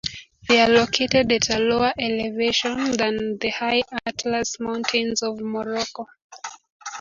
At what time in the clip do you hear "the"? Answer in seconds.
3.37-3.51